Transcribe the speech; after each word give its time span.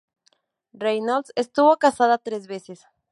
Reynolds 0.73 1.31
estuvo 1.35 1.77
casada 1.77 2.17
tres 2.17 2.47
veces. 2.47 2.87